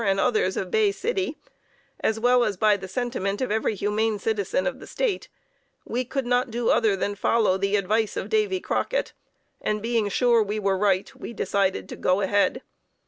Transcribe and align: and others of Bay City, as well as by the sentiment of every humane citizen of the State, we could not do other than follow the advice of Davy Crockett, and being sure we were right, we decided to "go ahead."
and 0.03 0.19
others 0.19 0.57
of 0.57 0.71
Bay 0.71 0.91
City, 0.91 1.37
as 1.99 2.19
well 2.19 2.43
as 2.43 2.57
by 2.57 2.75
the 2.75 2.87
sentiment 2.87 3.39
of 3.39 3.51
every 3.51 3.75
humane 3.75 4.17
citizen 4.17 4.65
of 4.65 4.79
the 4.79 4.87
State, 4.87 5.29
we 5.85 6.03
could 6.03 6.25
not 6.25 6.49
do 6.49 6.71
other 6.71 6.95
than 6.95 7.13
follow 7.13 7.55
the 7.55 7.75
advice 7.75 8.17
of 8.17 8.27
Davy 8.27 8.59
Crockett, 8.59 9.13
and 9.61 9.79
being 9.79 10.09
sure 10.09 10.41
we 10.41 10.57
were 10.57 10.75
right, 10.75 11.13
we 11.15 11.33
decided 11.33 11.87
to 11.87 11.95
"go 11.95 12.19
ahead." 12.21 12.63